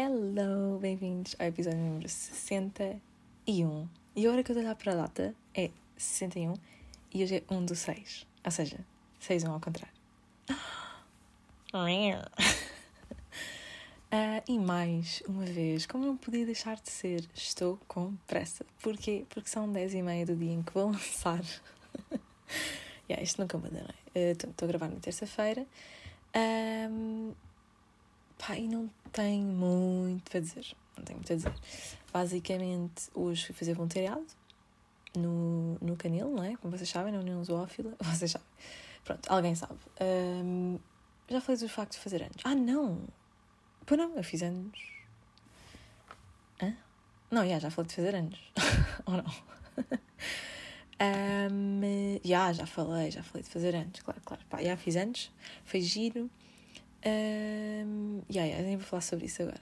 [0.00, 3.88] Hello, bem-vindos ao episódio número 61.
[4.14, 6.54] E a hora que eu estou a olhar para a data é 61
[7.12, 8.24] e hoje é 1 do 6.
[8.44, 8.78] Ou seja,
[9.18, 9.92] 6 1 ao contrário.
[11.74, 12.22] Uh,
[14.46, 18.64] e mais uma vez, como não podia deixar de ser, estou com pressa.
[18.80, 19.26] Porquê?
[19.28, 21.42] Porque são 10 e meia do dia em que vou lançar.
[23.10, 24.30] yeah, isto nunca muda, não é?
[24.30, 25.66] Estou uh, a gravar na terça-feira.
[26.88, 27.34] Um,
[28.38, 30.66] pá, e não tenho muito para dizer.
[30.96, 31.54] Não tenho muito a dizer.
[32.12, 34.26] Basicamente, hoje fui fazer voluntariado
[35.16, 36.56] no, no Canil, não é?
[36.56, 37.94] Como vocês sabem, na União Zoófila.
[38.00, 38.46] Vocês sabem.
[39.04, 39.78] Pronto, alguém sabe.
[40.00, 40.78] Um,
[41.28, 42.36] já falei do facto de fazer anos.
[42.44, 43.00] Ah, não!
[43.86, 44.78] Pois não, eu fiz anos.
[46.62, 46.74] Hã?
[47.30, 48.38] Não, já, já falei de fazer anos.
[49.06, 49.24] Ou não?
[51.50, 54.42] um, já, já falei, já falei de fazer anos, claro, claro.
[54.50, 55.30] Pá, já fiz anos,
[55.64, 56.30] foi giro.
[57.06, 59.60] Um, já, já, nem vou falar sobre isso agora.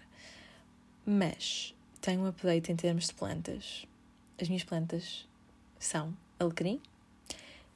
[1.05, 3.87] Mas tenho um update em termos de plantas.
[4.41, 5.27] As minhas plantas
[5.79, 6.81] são alecrim,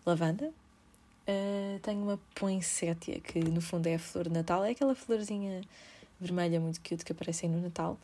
[0.05, 4.94] lavanda, uh, tenho uma poinsettia, que no fundo é a flor de Natal, é aquela
[4.94, 5.62] florzinha
[6.20, 7.98] vermelha muito cute que aparecem no Natal.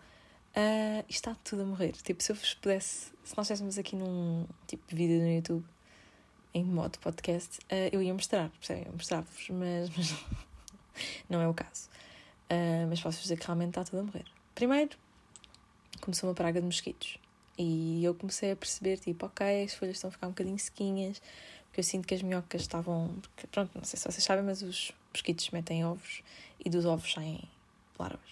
[0.57, 1.93] Uh, e está tudo a morrer.
[1.93, 5.65] Tipo, se eu vos pudesse, se nós estivéssemos aqui num tipo de vídeo no YouTube
[6.55, 8.87] em modo podcast, uh, eu ia mostrar, percebem?
[8.91, 10.15] Mostrar-vos, mas, mas
[11.29, 11.89] não é o caso.
[12.51, 14.25] Uh, mas posso dizer que realmente está tudo a morrer.
[14.55, 14.97] Primeiro,
[16.01, 17.19] começou uma praga de mosquitos.
[17.59, 21.23] E eu comecei a perceber, tipo, ok, as folhas estão a ficar um bocadinho sequinhas,
[21.67, 23.15] porque eu sinto que as minhocas estavam.
[23.23, 26.23] Porque, pronto, não sei se vocês sabem, mas os mosquitos metem ovos
[26.65, 27.43] e dos ovos saem
[27.99, 28.31] larvas.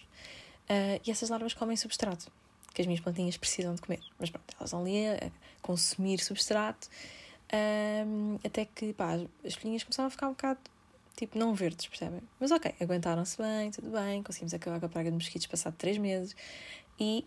[0.68, 2.30] Uh, e essas larvas comem substrato,
[2.72, 4.00] que as minhas plantinhas precisam de comer.
[4.18, 5.30] Mas pronto, elas vão ali a
[5.62, 6.88] consumir substrato,
[7.52, 10.60] uh, até que pá, as folhinhas começaram a ficar um bocado,
[11.16, 12.20] tipo, não verdes, percebem?
[12.38, 15.98] Mas ok, aguentaram-se bem, tudo bem, conseguimos acabar com a praga de mosquitos passado 3
[15.98, 16.36] meses
[16.98, 17.24] e.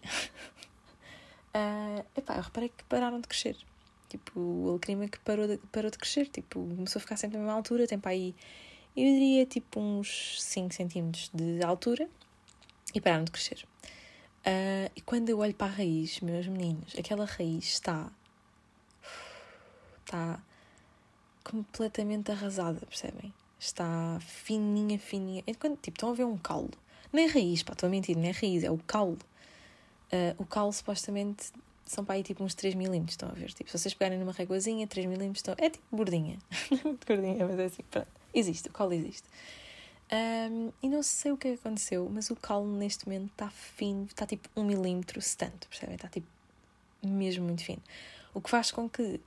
[1.55, 3.57] uh, epá, eu reparei que pararam de crescer.
[4.09, 7.43] Tipo, o alecrim que parou de, parou de crescer, tipo, começou a ficar sempre na
[7.43, 8.33] mesma altura, tem para aí,
[8.95, 12.09] eu diria, tipo, uns 5 centímetros de altura
[12.93, 13.65] e pararam de crescer.
[14.45, 18.09] Uh, e quando eu olho para a raiz, meus meninos, aquela raiz está.
[19.99, 20.41] está
[21.43, 23.33] completamente arrasada, percebem?
[23.59, 25.43] Está fininha, fininha.
[25.47, 26.73] É tipo, estão a ver um caule.
[27.11, 29.19] Nem é raiz, pá, estou a mentir, não é raiz, é o caule.
[30.11, 31.51] Uh, o caule supostamente
[31.85, 33.51] são para aí tipo uns 3 milímetros, estão a ver?
[33.53, 35.55] Tipo, se vocês pegarem numa réguazinha, 3 milímetros, estão...
[35.57, 36.37] é tipo gordinha.
[36.69, 38.07] Não é muito gordinha, mas é assim, pronto.
[38.33, 39.27] Existe, o caule existe.
[40.11, 44.25] Um, e não sei o que aconteceu, mas o calo neste momento está fino, está
[44.25, 45.95] tipo um milímetro, se tanto, percebem?
[45.95, 46.27] Está tipo
[47.03, 47.81] mesmo muito fino.
[48.33, 49.19] O que faz com que uh,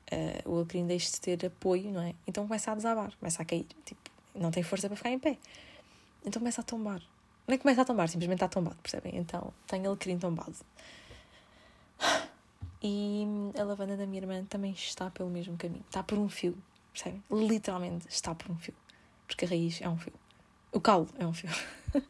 [0.50, 2.14] o alecrim deixe de ter apoio, não é?
[2.26, 5.38] Então começa a desabar, começa a cair, tipo, não tem força para ficar em pé.
[6.24, 7.02] Então começa a tombar.
[7.46, 9.16] Que começa a tombar, simplesmente está tombado, percebem?
[9.16, 10.54] Então tem alecrim tombado.
[12.82, 13.24] E
[13.58, 15.84] a lavanda da minha irmã também está pelo mesmo caminho.
[15.86, 16.56] Está por um fio,
[16.92, 17.22] percebem?
[17.30, 18.74] Literalmente está por um fio.
[19.26, 20.12] Porque a raiz é um fio.
[20.72, 21.50] O calo é um fio.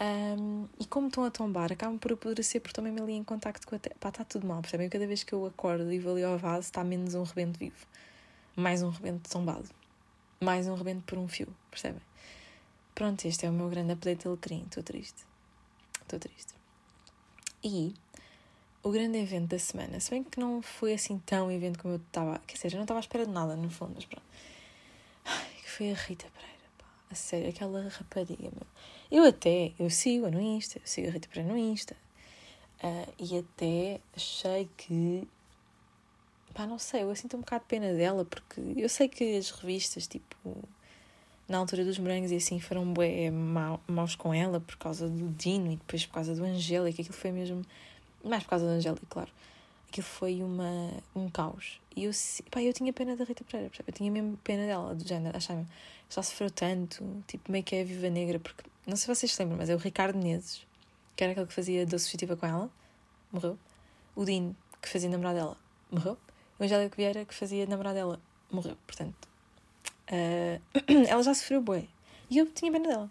[0.00, 3.66] um, e como estão a tombar, acabam por apodrecer porque também me ali em contacto
[3.66, 3.96] com a terra.
[4.00, 4.88] Pá, está tudo mal, percebem?
[4.88, 7.86] Cada vez que eu acordo e vou ali ao vaso, está menos um rebento vivo.
[8.56, 9.68] Mais um rebento tombado.
[10.40, 12.00] Mais um rebento por um fio, percebem?
[12.94, 14.64] Pronto, este é o meu grande update de alecrim.
[14.66, 15.24] Estou triste.
[16.02, 16.54] Estou triste.
[17.62, 17.92] E
[18.82, 21.98] o grande evento da semana, se bem que não foi assim tão evento como eu
[21.98, 22.40] estava.
[22.46, 24.26] Quer dizer, eu não estava à espera de nada, no fundo, mas pronto.
[25.24, 26.58] Ai, que foi a Rita Pereira.
[27.10, 28.66] A sério, aquela rapariga, meu.
[29.10, 31.96] Eu até, eu sigo no Insta, eu sigo a Rita Pereira no Insta.
[32.82, 35.26] Uh, e até achei que.
[36.58, 39.52] Pá, não sei, eu sinto um bocado de pena dela, porque eu sei que as
[39.52, 40.58] revistas, tipo.
[41.48, 45.70] Na altura dos morangos e assim, foram bué maus com ela por causa do Dino
[45.70, 47.00] e depois por causa do Angélica.
[47.00, 47.64] Aquilo foi mesmo.
[48.24, 49.30] Mais por causa do Angélica, claro.
[49.88, 51.80] Aquilo foi uma, um caos.
[51.94, 52.10] E eu,
[52.50, 53.70] pá, eu tinha pena da Rita Pereira?
[53.86, 55.64] Eu tinha mesmo pena dela, do género, achava
[56.10, 59.40] já sofreu tanto, tipo, meio que é Viva Negra, porque não sei se vocês se
[59.40, 60.66] lembram, mas é o Ricardo Menezes,
[61.14, 62.70] que era aquele que fazia doce substitutiva com ela,
[63.30, 63.56] morreu.
[64.16, 65.56] O Dino, que fazia namorar dela,
[65.88, 66.18] morreu.
[66.58, 68.20] O Angélico Vieira, que fazia namorar dela,
[68.50, 68.76] morreu.
[68.86, 69.28] Portanto,
[70.10, 70.60] uh,
[71.08, 71.84] ela já sofreu bué.
[72.30, 73.10] E eu tinha pena dela.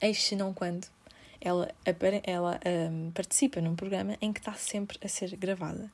[0.00, 0.86] Eis se não quando
[1.40, 1.70] ela,
[2.24, 2.60] ela
[2.90, 5.90] um, participa num programa em que está sempre a ser gravada.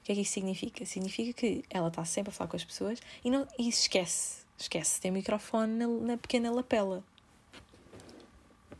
[0.00, 0.84] O que é que isso significa?
[0.84, 5.00] Significa que ela está sempre a falar com as pessoas e, não, e esquece Esquece,
[5.00, 7.02] tem o microfone na, na pequena lapela.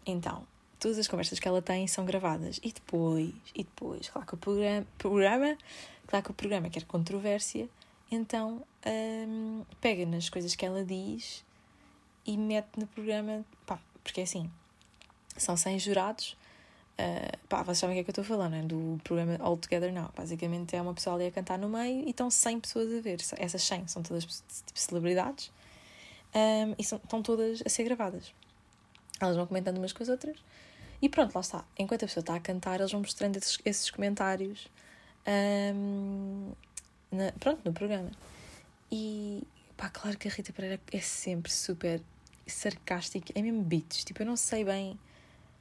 [0.06, 0.46] Então,
[0.78, 2.60] todas as conversas que ela tem são gravadas.
[2.62, 5.58] E depois, e depois, claro que o programa, programa
[6.06, 7.68] claro que o programa quer controvérsia,
[8.10, 11.44] então hum, pega nas coisas que ela diz
[12.26, 14.50] e mete no programa, pá, porque é assim,
[15.36, 16.36] são 100 jurados
[16.94, 18.62] Uh, pá, vocês sabem o que é que eu estou a falar, não é?
[18.62, 20.12] Do programa All Together Now.
[20.16, 23.20] Basicamente é uma pessoa ali a cantar no meio e estão 100 pessoas a ver.
[23.36, 24.42] Essas 100 são todas tipo
[24.78, 25.50] celebridades
[26.34, 28.32] um, e são, estão todas a ser gravadas.
[29.20, 30.36] Elas vão comentando umas com as outras
[31.02, 31.64] e pronto, lá está.
[31.76, 34.68] Enquanto a pessoa está a cantar, eles vão mostrando esses, esses comentários
[35.26, 36.52] um,
[37.10, 38.10] na, pronto, no programa.
[38.90, 39.42] E
[39.76, 42.00] pá, claro que a Rita Pereira é sempre super
[42.46, 44.04] sarcástica, é mesmo bitch.
[44.04, 44.98] Tipo, eu não sei bem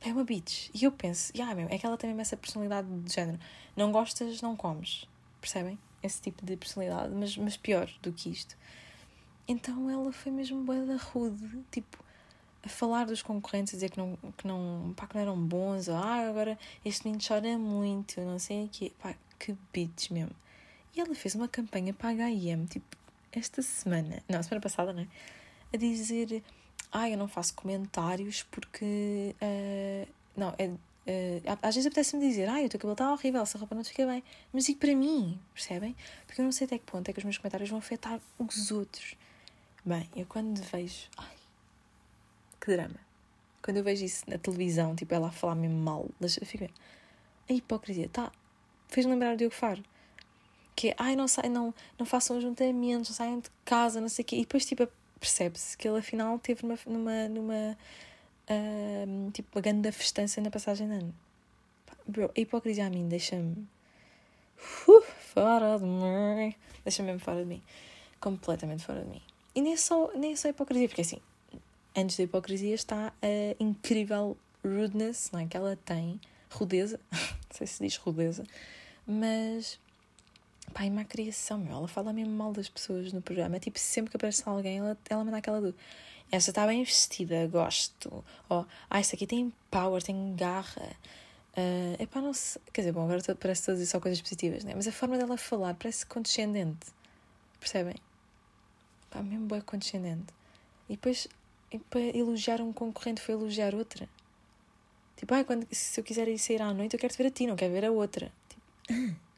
[0.05, 0.69] é uma bitch.
[0.73, 3.39] E eu penso, yeah, mesmo, é que ela tem mesmo essa personalidade de género.
[3.75, 5.07] Não gostas, não comes.
[5.39, 5.79] Percebem?
[6.01, 8.57] Esse tipo de personalidade, mas, mas pior do que isto.
[9.47, 11.97] Então ela foi mesmo boa da rude, tipo,
[12.61, 15.87] a falar dos concorrentes, a dizer que não, que não, pá, que não eram bons,
[15.87, 18.91] ou ah, agora este menino chora muito, não sei o quê.
[19.01, 20.35] Pá, que bitch mesmo.
[20.95, 22.97] E ela fez uma campanha para a HM, tipo,
[23.31, 25.07] esta semana, não, semana passada, né?
[25.73, 26.43] A dizer
[26.93, 29.35] ah, eu não faço comentários porque.
[29.41, 30.07] Uh,
[30.37, 30.67] não, é.
[30.67, 33.89] Uh, às vezes apetece-me dizer, ah, o teu cabelo está horrível, essa roupa não te
[33.89, 34.23] fica bem.
[34.53, 35.95] Mas digo para mim, percebem?
[36.25, 38.71] Porque eu não sei até que ponto é que os meus comentários vão afetar os
[38.71, 39.15] outros.
[39.83, 41.09] Bem, eu quando vejo.
[41.17, 41.35] Ai,
[42.61, 42.99] que drama.
[43.63, 46.69] Quando eu vejo isso na televisão, tipo, ela a falar mesmo mal, eu fico
[47.49, 48.31] A hipocrisia, tá.
[48.93, 49.83] Fez-me lembrar o Diogo Faro.
[50.75, 54.21] Que é, ai, não, sai, não, não façam ajuntamentos, não saiam de casa, não sei
[54.21, 54.35] o quê.
[54.35, 54.87] E depois, tipo,
[55.19, 57.77] percebe-se que ele afinal teve numa, numa, numa
[58.49, 61.15] uh, tipo, uma grande festança na passagem de ano.
[62.07, 63.67] Bro, a hipocrisia a mim deixa-me
[64.87, 65.01] uh,
[65.33, 66.55] fora de mim.
[66.83, 67.63] Deixa-me mesmo fora de mim.
[68.19, 69.21] Completamente fora de mim.
[69.55, 71.19] E nem é só, nem é só hipocrisia, porque assim,
[71.95, 75.47] antes da hipocrisia está a incrível rudeness não é?
[75.47, 77.19] que ela tem, rudeza, não
[77.51, 78.43] sei se diz rudeza,
[79.05, 79.79] mas
[80.73, 81.73] Pá, e má criação, meu.
[81.73, 83.59] Ela fala mesmo mal das pessoas no programa.
[83.59, 85.75] Tipo, sempre que aparece alguém, ela, ela manda aquela do.
[86.31, 88.23] Essa está bem vestida, gosto.
[88.49, 90.95] Ou, ah, essa aqui tem power, tem garra.
[91.55, 92.61] Uh, epá, não sei.
[92.71, 94.73] Quer dizer, bom, agora parece dizer só coisas positivas, né?
[94.75, 96.87] Mas a forma dela falar parece condescendente.
[97.59, 97.95] Percebem?
[99.11, 100.33] Pá, mesmo boa condescendente.
[100.89, 101.27] E depois,
[101.71, 104.09] e para elogiar um concorrente foi elogiar outra.
[105.17, 107.31] Tipo, ah, quando, se eu quiser ir sair à noite, eu quero te ver a
[107.31, 108.31] ti, não quero ver a outra.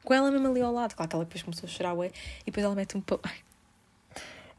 [0.03, 0.95] Com ela mesmo ali ao lado.
[0.95, 2.11] Claro que ela depois começou a chorar, ué,
[2.41, 3.23] e depois ela mete um post.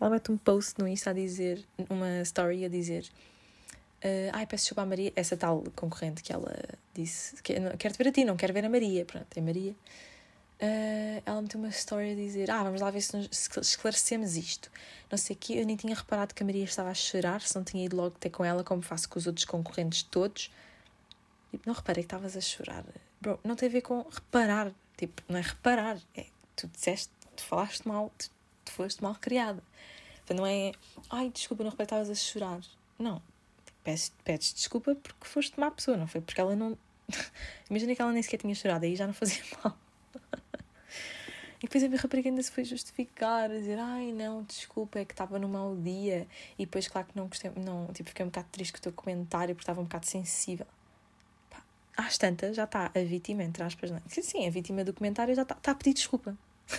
[0.01, 3.07] Ela mete um post no Insta a dizer, uma story a dizer.
[4.05, 6.55] Uh, ai, peço desculpa a Maria, essa tal concorrente que ela
[6.95, 9.05] disse, que, quero-te ver a ti, não quero ver a Maria.
[9.05, 9.73] Pronto, é Maria.
[10.61, 14.71] Uh, ela meteu uma story a dizer: Ah, vamos lá ver se, se esclarecemos isto.
[15.11, 17.65] Não sei o eu nem tinha reparado que a Maria estava a chorar, se não
[17.65, 20.51] tinha ido logo ter com ela, como faço com os outros concorrentes todos.
[21.51, 22.85] Tipo, não reparei que estavas a chorar.
[23.21, 24.73] Bro, não tem a ver com reparar.
[24.97, 28.31] Tipo, não é reparar, é tu disseste, tu falaste mal, tu,
[28.65, 29.63] tu foste mal criada.
[30.25, 30.73] Então não é,
[31.11, 32.61] ai, desculpa, não reparei, estavas a chorar.
[32.99, 33.23] Não.
[33.85, 36.77] Pedes, desculpa porque foste má pessoa, não foi porque ela não.
[37.71, 39.79] Imagina que ela nem sequer tinha chorado, aí já não fazia mal.
[41.59, 45.05] E depois a minha rapariga ainda se foi justificar, a dizer, ai não, desculpa, é
[45.05, 46.27] que estava num mau dia.
[46.59, 48.93] E depois, claro que não gostei, não, tipo, fiquei um bocado triste com o teu
[48.93, 50.67] comentário porque estava um bocado sensível
[51.97, 54.03] às tantas já está a vítima, entre aspas, não é?
[54.09, 56.37] Sim, a vítima do comentário já está, a pedir desculpa.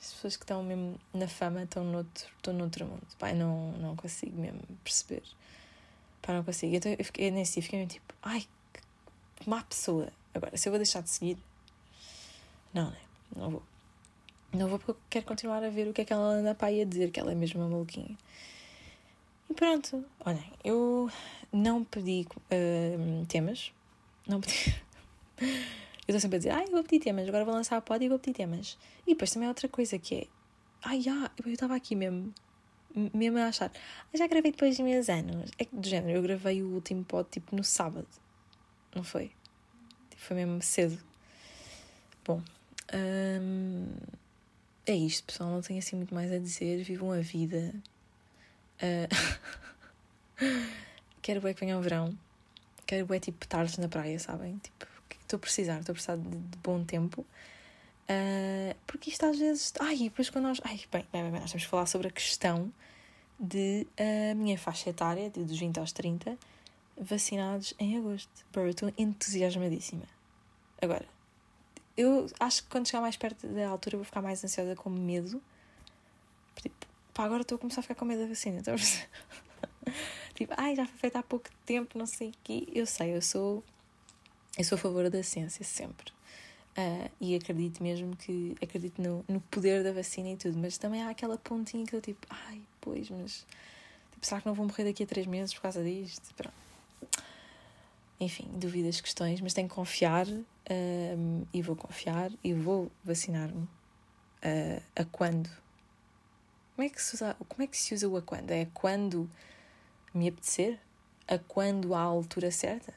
[0.00, 3.06] As pessoas que estão mesmo na fama estão noutro, noutro mundo.
[3.18, 5.22] Pai, não, não consigo mesmo perceber.
[6.22, 6.74] Pá, não consigo.
[6.74, 8.46] Então eu, fiquei, eu nesse dia fiquei mesmo tipo, ai,
[9.36, 10.10] que má pessoa.
[10.32, 11.38] Agora, se eu vou deixar de seguir,
[12.72, 12.98] não, né?
[13.36, 13.62] Não vou.
[14.52, 16.68] Não vou porque eu quero continuar a ver o que é que ela anda para
[16.68, 18.16] aí a dizer, que ela é mesmo uma maluquinha.
[19.48, 21.10] E pronto, olhem, eu
[21.52, 23.72] não pedi uh, temas.
[24.26, 24.74] Não pedi.
[25.40, 25.46] eu
[26.08, 28.08] estou sempre a dizer, ai, ah, vou pedir temas, agora vou lançar a pod e
[28.08, 28.78] vou pedir temas.
[29.06, 30.26] E depois também há outra coisa que é,
[30.82, 32.32] ai, ah, eu estava aqui mesmo,
[33.12, 35.50] mesmo a achar, ah, já gravei depois de meus anos.
[35.58, 38.08] É que do género, eu gravei o último pod tipo no sábado,
[38.94, 39.30] não foi?
[40.10, 40.98] Tipo, foi mesmo cedo.
[42.24, 42.42] Bom,
[42.94, 43.86] hum,
[44.86, 45.50] é isto, pessoal.
[45.50, 46.82] Não tenho assim muito mais a dizer.
[46.82, 47.74] Vivam a vida.
[48.84, 49.08] Uh...
[51.22, 52.16] quero bem que venha o verão.
[52.86, 54.58] Quero bem tipo tardes na praia, sabem?
[54.58, 54.86] Tipo,
[55.22, 57.24] estou a precisar, estou a precisar de, de bom tempo.
[58.04, 59.72] Uh, porque isto às vezes.
[59.80, 60.60] Ai, depois quando nós.
[60.64, 62.72] Ai, bem, bem, bem, nós temos que falar sobre a questão
[63.40, 66.38] de a uh, minha faixa etária, de dos 20 aos 30,
[67.00, 68.30] vacinados em agosto.
[68.52, 70.04] Bro, estou entusiasmadíssima.
[70.80, 71.06] Agora,
[71.96, 75.42] eu acho que quando chegar mais perto da altura vou ficar mais ansiosa com medo.
[76.56, 78.60] Tipo, pá, agora estou a começar a ficar com medo da vacina.
[78.60, 78.74] A
[80.34, 82.66] tipo, ai, já foi feito há pouco tempo, não sei o quê.
[82.74, 83.62] Eu sei, eu sou,
[84.58, 86.12] eu sou a favor da ciência sempre.
[86.76, 91.02] Uh, e acredito mesmo que acredito no, no poder da vacina e tudo, mas também
[91.02, 93.46] há aquela pontinha que eu tipo, ai, pois, mas
[94.10, 96.34] tipo, será que não vou morrer daqui a três meses por causa disto?
[96.34, 96.52] Pronto.
[98.18, 103.68] enfim, dúvidas, questões, mas tenho que confiar um, e vou confiar e vou vacinar-me.
[104.42, 105.48] Uh, a quando?
[106.74, 108.50] Como é, que se usa, como é que se usa o a quando?
[108.50, 109.30] É quando
[110.12, 110.78] me apetecer?
[111.28, 112.92] A quando a altura certa?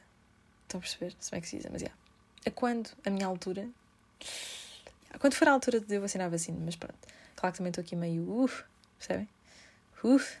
[0.64, 1.14] Estão a perceber?
[1.14, 1.82] Como é que se diz, mas.
[1.82, 1.98] Yeah.
[2.44, 3.68] A quando a minha altura?
[5.18, 6.98] Quando for a altura de eu vacinar a vacina, mas pronto.
[7.36, 8.64] Claro que também estou aqui meio uf,
[8.98, 9.28] percebem?
[10.02, 10.38] Uf.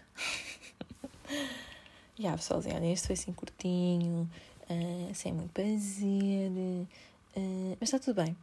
[2.18, 4.28] e yeah, pessoalzinho, olhem, este foi assim curtinho,
[4.68, 8.36] uh, sem muito prazer, uh, mas está tudo bem,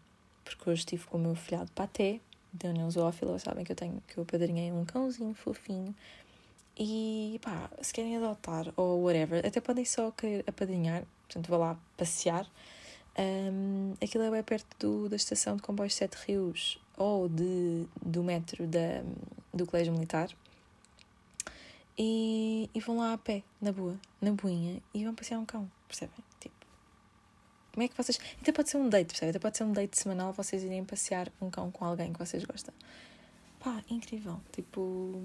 [0.43, 2.19] porque hoje estive com o meu filhado Paté,
[2.63, 5.95] União Zoófila, sabem que eu tenho, que eu apadrinhei um cãozinho fofinho,
[6.77, 11.77] e pá, se querem adotar ou whatever, até podem só querer apadrinhar, portanto vou lá
[11.95, 12.45] passear.
[13.17, 18.21] Um, aquilo é bem perto do, da estação de comboios Sete Rios ou de, do
[18.21, 19.03] metro da,
[19.53, 20.29] do Colégio Militar
[21.97, 25.69] e, e vão lá a pé, na boa, na boinha, e vão passear um cão,
[25.87, 26.17] percebem?
[26.39, 26.54] Tipo,
[27.75, 28.17] como é que vocês.
[28.41, 29.31] Até pode ser um date, percebem?
[29.31, 32.45] Até pode ser um date semanal vocês irem passear um cão com alguém que vocês
[32.45, 32.73] gostam.
[33.59, 34.39] Pá, incrível.
[34.53, 35.21] Tipo,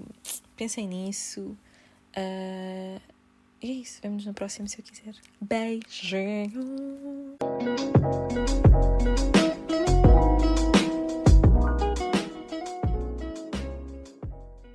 [0.57, 1.57] pensem nisso.
[2.11, 3.01] Uh,
[3.61, 4.01] e é isso.
[4.01, 5.15] Vemo-nos no próximo se eu quiser.
[5.39, 6.59] Beijinho!